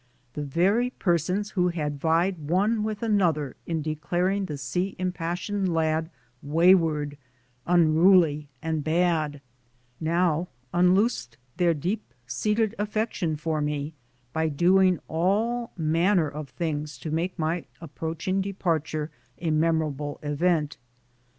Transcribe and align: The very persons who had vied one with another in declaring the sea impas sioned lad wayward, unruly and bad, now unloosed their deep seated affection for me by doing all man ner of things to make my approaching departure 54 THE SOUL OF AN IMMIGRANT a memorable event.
The 0.33 0.41
very 0.41 0.89
persons 0.89 1.51
who 1.51 1.67
had 1.67 1.99
vied 1.99 2.39
one 2.49 2.81
with 2.81 3.03
another 3.03 3.55
in 3.67 3.83
declaring 3.83 4.45
the 4.45 4.57
sea 4.57 4.95
impas 4.97 5.37
sioned 5.37 5.67
lad 5.69 6.09
wayward, 6.41 7.19
unruly 7.67 8.49
and 8.63 8.83
bad, 8.83 9.41
now 9.99 10.47
unloosed 10.73 11.37
their 11.57 11.75
deep 11.75 12.15
seated 12.25 12.73
affection 12.79 13.35
for 13.35 13.61
me 13.61 13.93
by 14.33 14.49
doing 14.49 14.97
all 15.07 15.71
man 15.77 16.17
ner 16.17 16.27
of 16.29 16.49
things 16.49 16.97
to 16.97 17.11
make 17.11 17.37
my 17.37 17.65
approaching 17.79 18.41
departure 18.41 19.11
54 19.35 19.35
THE 19.37 19.41
SOUL 19.43 19.47
OF 19.47 19.47
AN 19.47 19.47
IMMIGRANT 19.53 19.59
a 19.59 19.59
memorable 19.75 20.19
event. 20.23 20.77